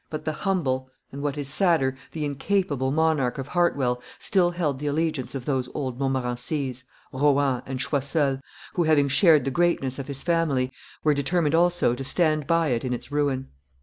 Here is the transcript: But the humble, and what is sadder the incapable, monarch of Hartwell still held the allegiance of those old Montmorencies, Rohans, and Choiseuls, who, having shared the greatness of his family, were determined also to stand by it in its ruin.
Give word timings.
But 0.09 0.25
the 0.25 0.31
humble, 0.33 0.89
and 1.11 1.21
what 1.21 1.37
is 1.37 1.47
sadder 1.47 1.95
the 2.11 2.25
incapable, 2.25 2.89
monarch 2.89 3.37
of 3.37 3.49
Hartwell 3.49 4.01
still 4.17 4.49
held 4.49 4.79
the 4.79 4.87
allegiance 4.87 5.35
of 5.35 5.45
those 5.45 5.69
old 5.75 5.99
Montmorencies, 5.99 6.83
Rohans, 7.13 7.61
and 7.67 7.79
Choiseuls, 7.79 8.39
who, 8.73 8.85
having 8.85 9.09
shared 9.09 9.45
the 9.45 9.51
greatness 9.51 9.99
of 9.99 10.07
his 10.07 10.23
family, 10.23 10.71
were 11.03 11.13
determined 11.13 11.53
also 11.53 11.93
to 11.93 12.03
stand 12.03 12.47
by 12.47 12.69
it 12.69 12.83
in 12.83 12.93
its 12.93 13.11
ruin. 13.11 13.49